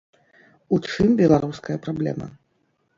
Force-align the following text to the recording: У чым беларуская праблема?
У 0.77 0.79
чым 0.89 1.07
беларуская 1.21 1.77
праблема? 1.87 2.27